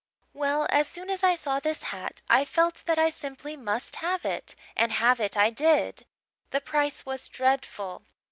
[0.33, 4.25] Well, as soon as I saw this hat I felt that I simply must have
[4.25, 6.07] it and have it I did.
[6.49, 8.01] The price was dreadful.